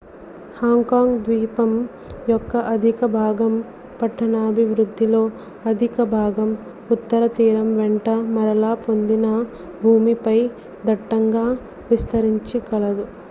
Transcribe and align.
Hong 0.55 0.85
Kong 0.85 1.17
ద్వీపం 1.19 1.71
యొక్క 2.29 2.53
అధిక 2.69 3.05
భాగం 3.15 3.53
పట్టణాభివృద్దిలో 3.99 5.21
అధిక 5.65 6.03
భాగం 6.13 6.49
ఉత్తర 6.91 7.27
తీరం 7.37 7.69
వెంట 7.77 8.07
మరలా 8.33 8.73
పొందిన 8.85 9.27
భూమిపై 9.81 10.37
దట్టంగా 10.85 11.45
విస్తరించి 11.91 12.59
కలదు 12.69 13.05